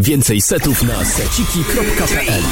[0.00, 2.42] Więcej setów na seciki.pl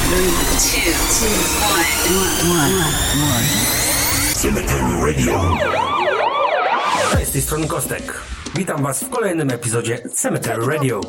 [7.11, 8.21] Cześć, z tej strony Kostek.
[8.55, 11.01] Witam Was w kolejnym epizodzie Cemetery Radio.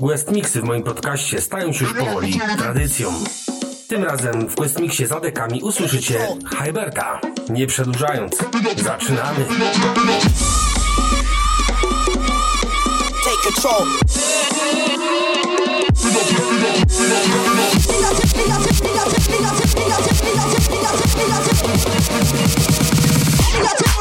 [0.00, 3.12] West Mixy w moim podcaście stają się już powoli tradycją.
[3.88, 7.20] Tym razem w Quest Mixie za dekami usłyszycie Hyberta.
[7.50, 8.36] Nie przedłużając,
[8.76, 9.46] zaczynamy.
[13.24, 14.91] take control.
[23.62, 23.91] Got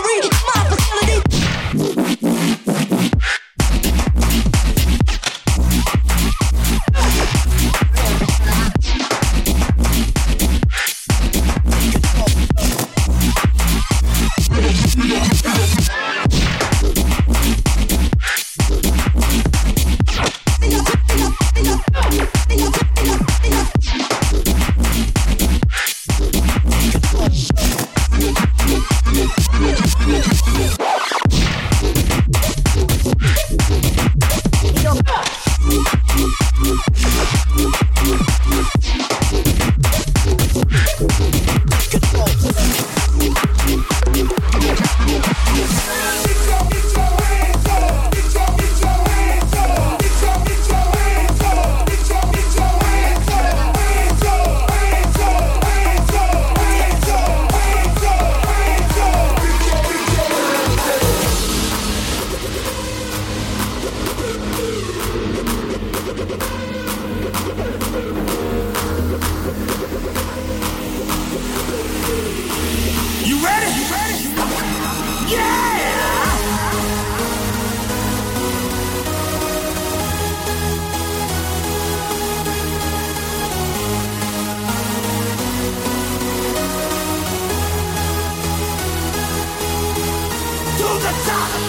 [91.21, 91.61] To the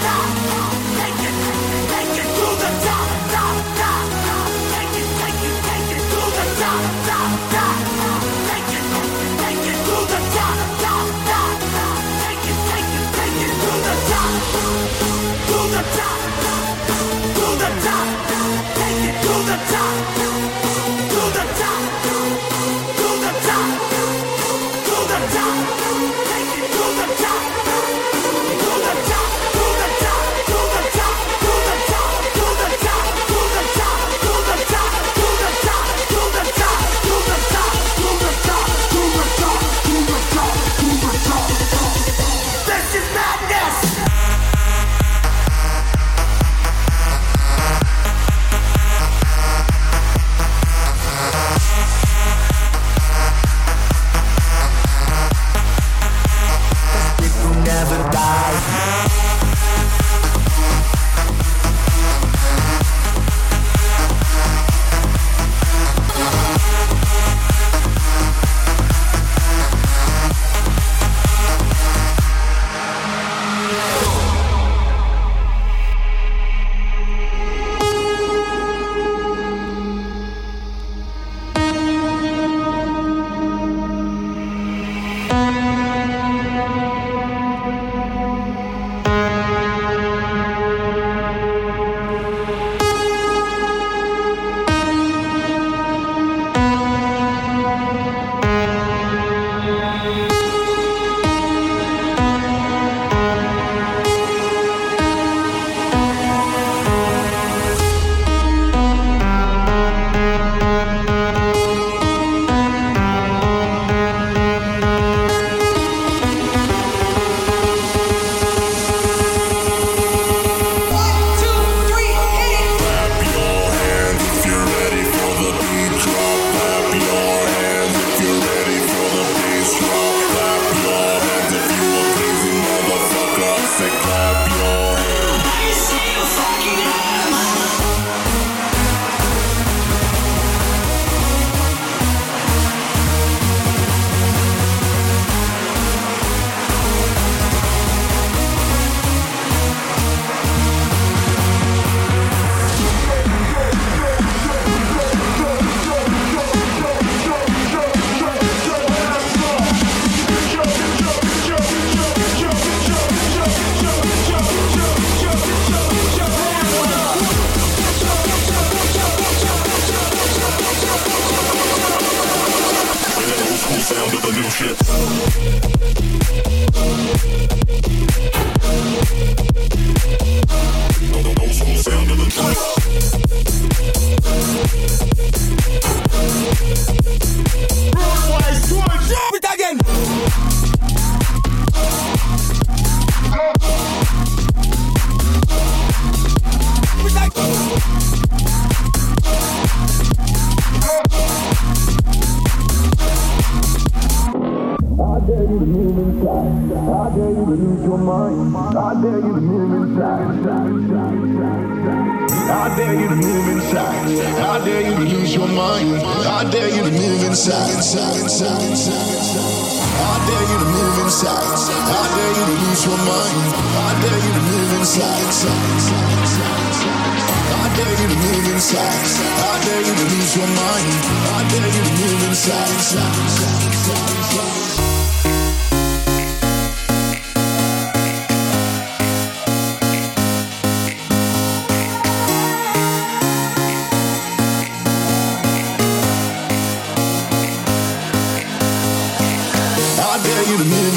[0.00, 0.93] top,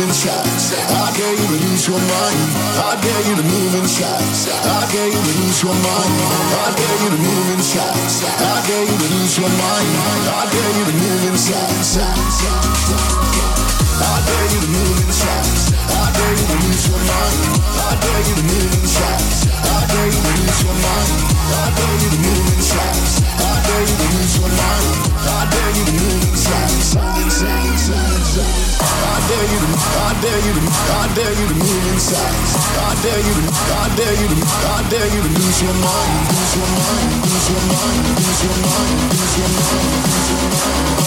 [0.08, 0.32] you to.
[0.32, 2.40] I dare you to lose your mind.
[2.80, 4.24] I dare you to move inside.
[4.64, 6.14] I dare you to lose your mind.
[6.56, 7.92] I dare you to move inside.
[7.92, 9.90] I dare you to lose your mind.
[10.32, 11.68] I dare you to move inside.
[14.00, 15.87] I dare you to move inside.
[16.18, 17.62] I dare you to lose your mind.
[17.78, 19.22] I dare you to move inside.
[19.54, 21.14] I dare you lose your mind.
[21.46, 22.98] I dare you to move inside.
[23.38, 25.14] I dare you to lose your mind.
[25.14, 26.74] I dare you to move inside.
[28.98, 32.34] I dare you I dare you to, I dare you to move inside.
[32.82, 36.58] I dare you to, I dare you I dare you to lose your mind, lose
[36.58, 40.98] your mind, lose your mind, lose your mind, lose your mind, lose your mind.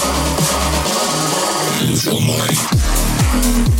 [1.83, 3.00] Lose your mind.
[3.33, 3.71] We'll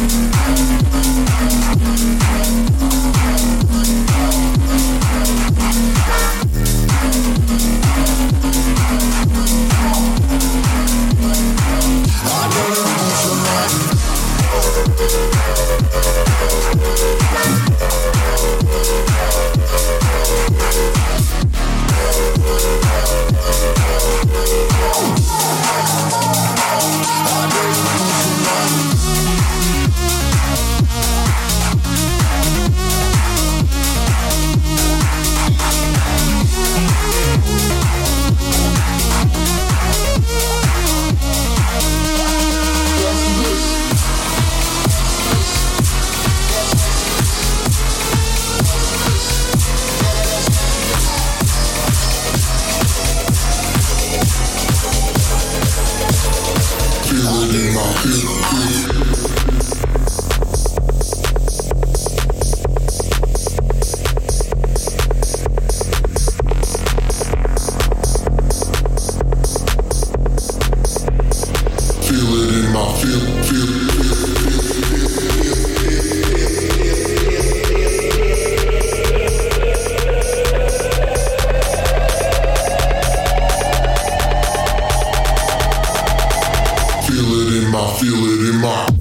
[87.81, 89.00] My, feel it in my.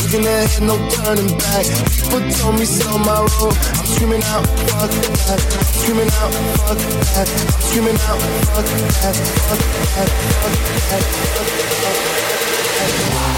[0.00, 1.66] Looking ahead, no turning back.
[1.92, 3.56] People told me sell my road.
[3.76, 5.40] I'm screaming out, fuck that.
[5.40, 6.32] I'm screaming out,
[6.64, 7.28] fuck that.
[7.28, 8.20] I'm screaming out,
[8.52, 9.16] fuck that.
[9.48, 9.62] Fuck
[9.96, 10.08] that.
[10.40, 10.56] Fuck
[10.88, 11.02] that.
[11.32, 11.82] Fuck that.
[11.82, 12.08] Fuck
[13.10, 13.31] that.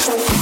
[0.00, 0.37] Thank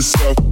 [0.00, 0.49] you.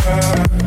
[0.00, 0.57] Thank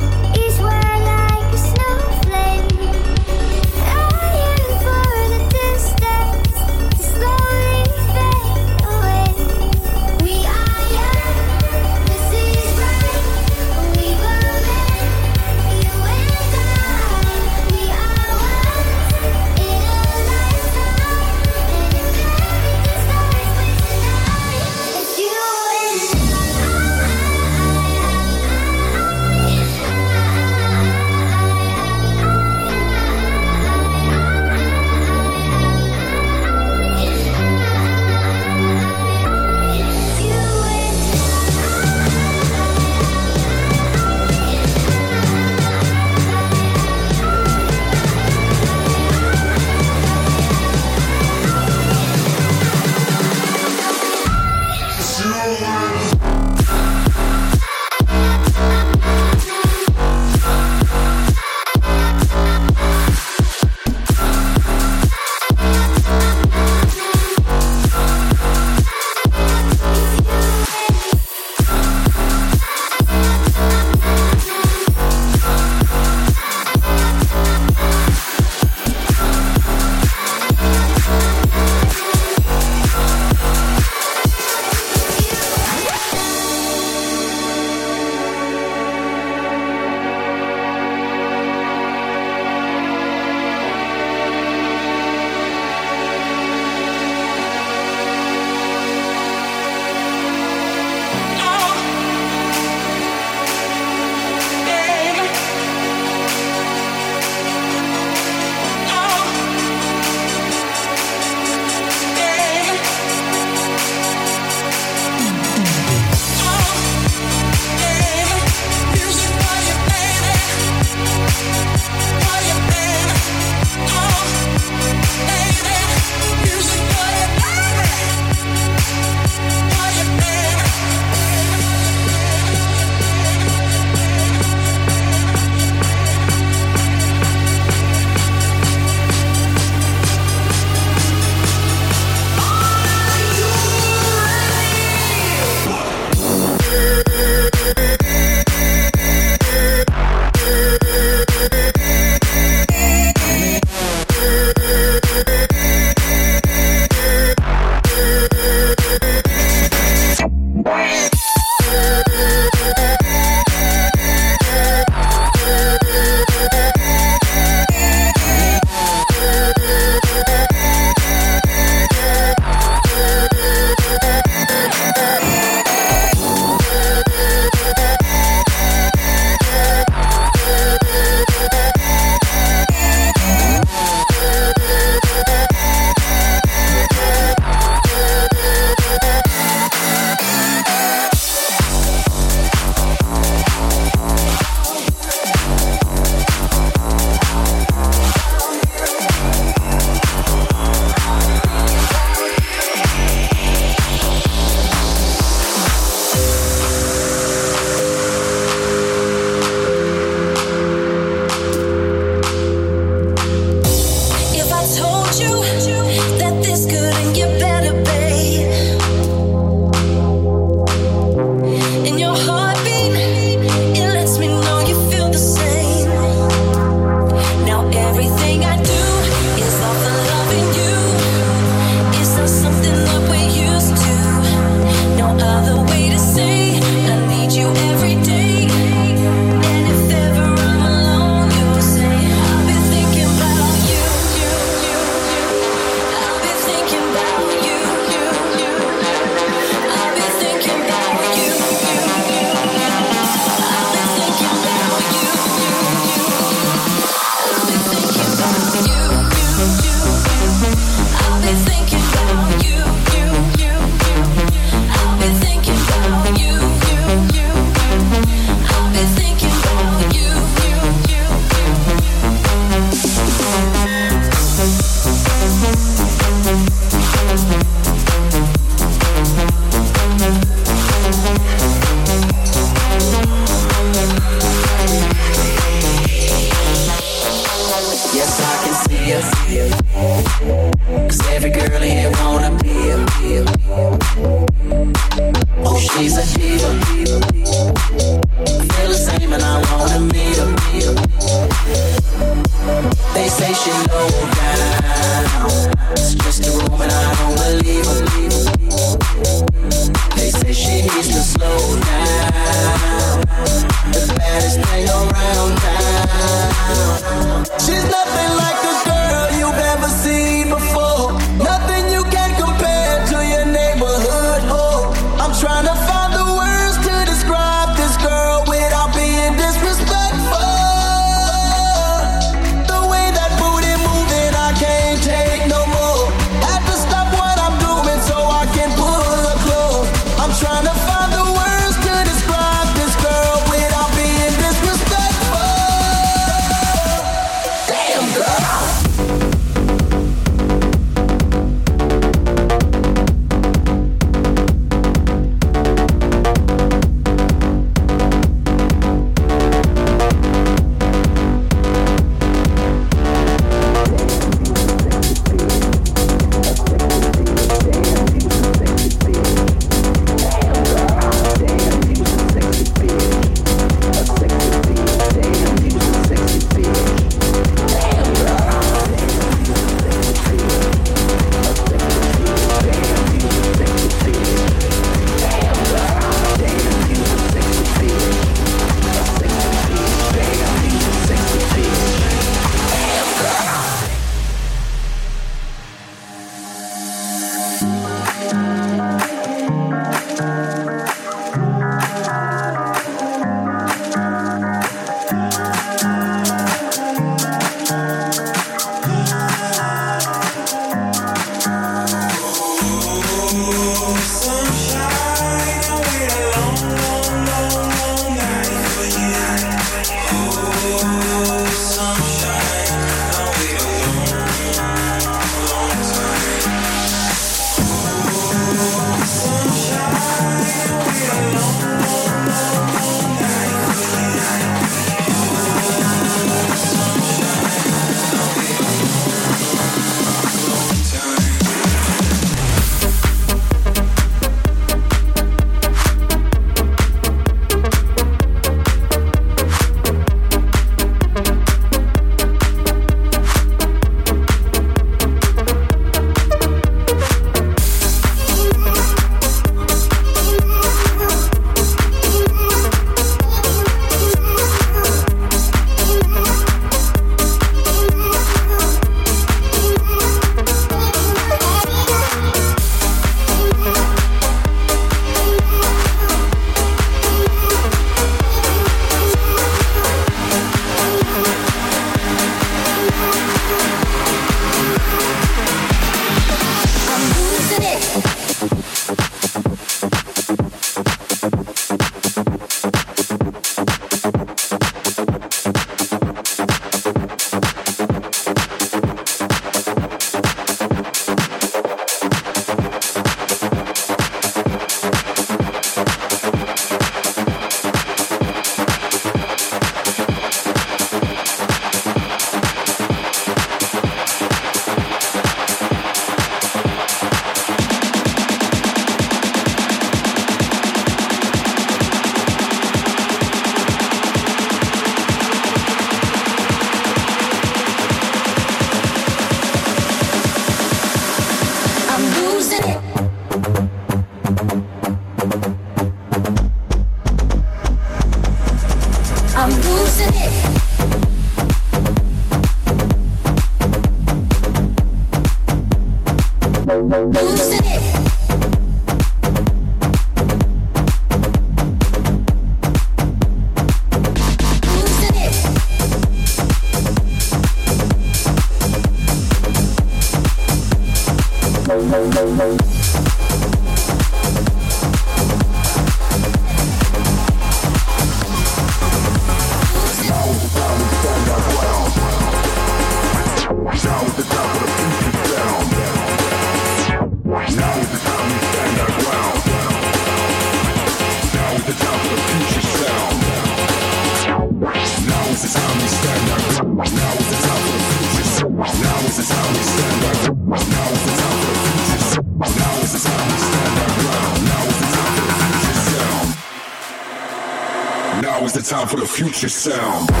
[599.01, 600.00] future sound.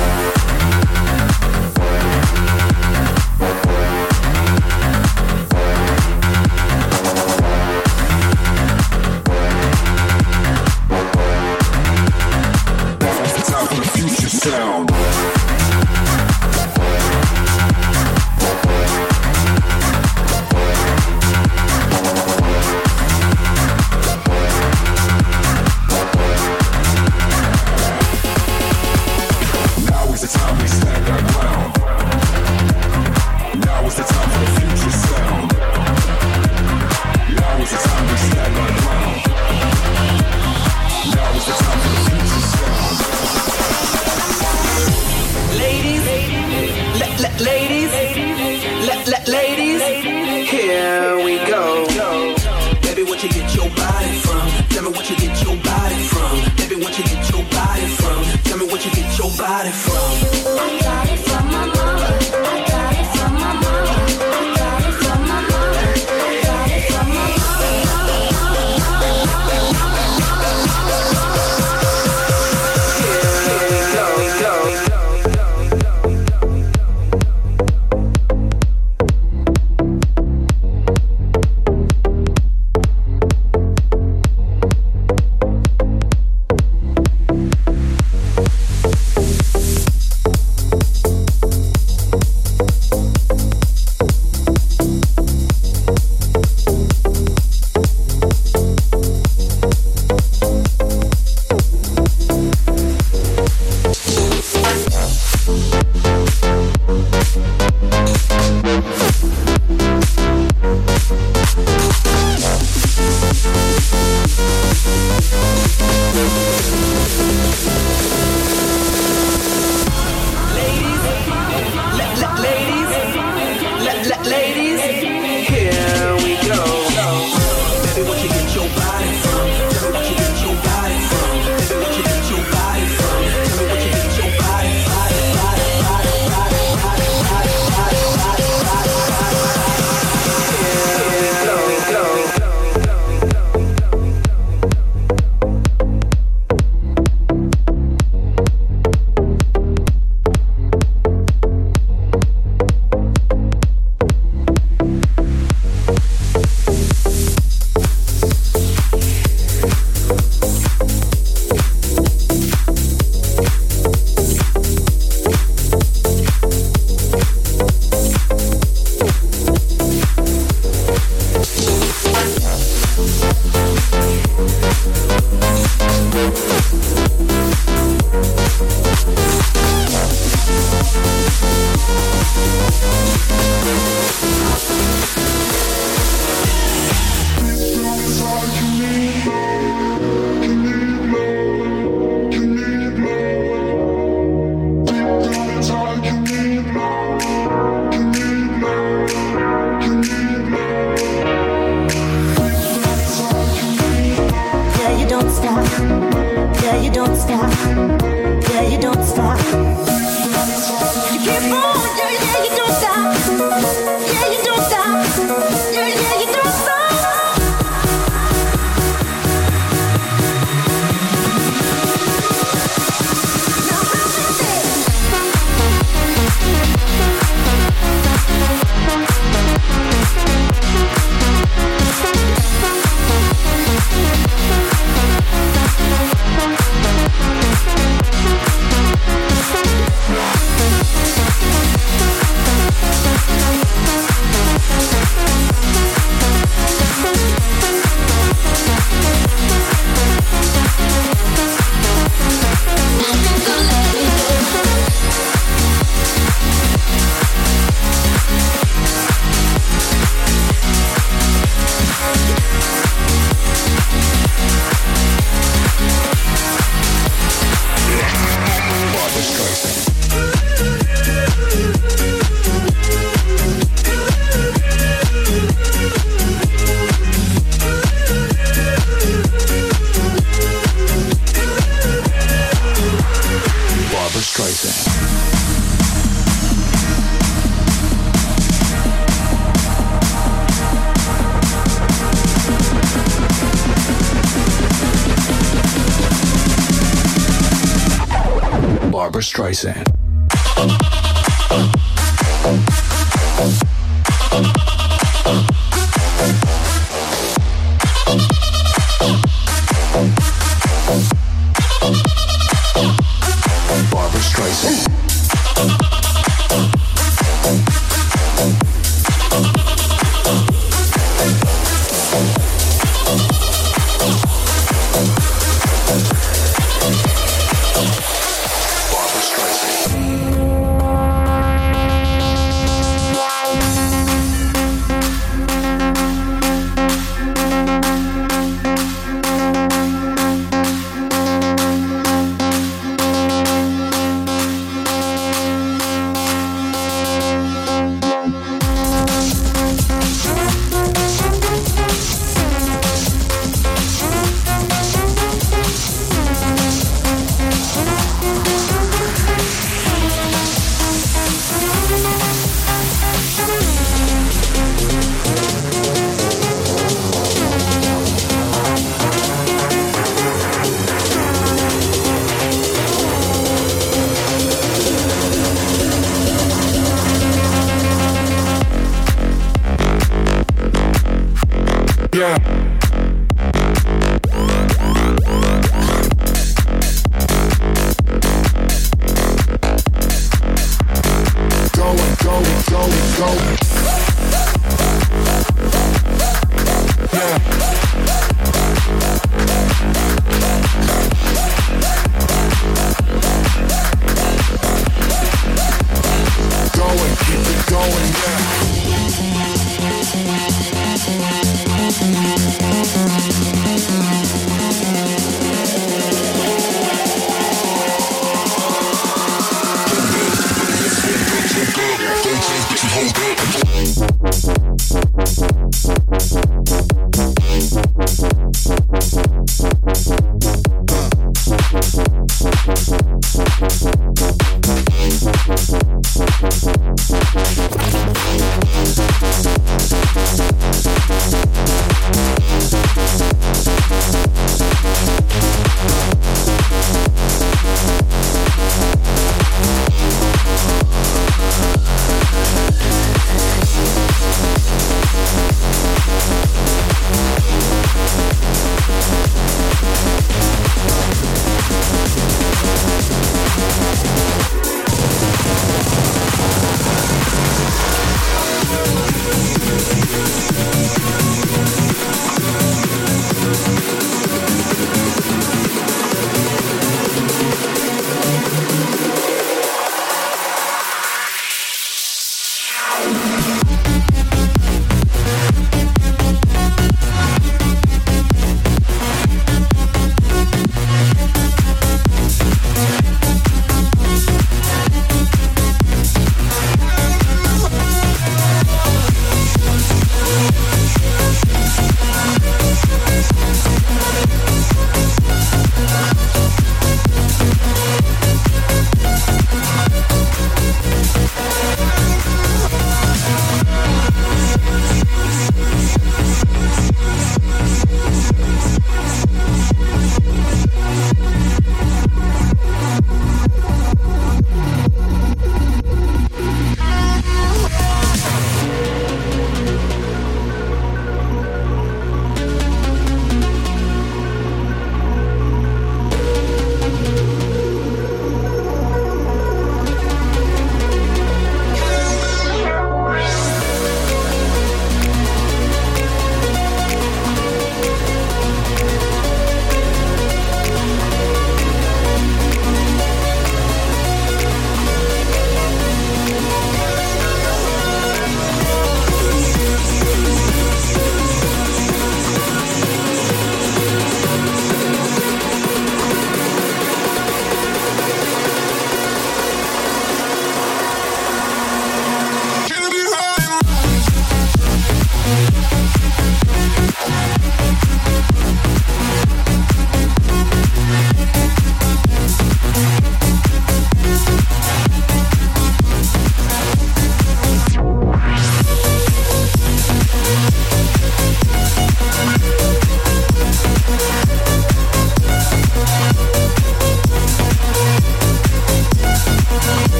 [299.31, 299.87] Streisand.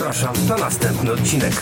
[0.00, 1.59] Zapraszam na następny odcinek.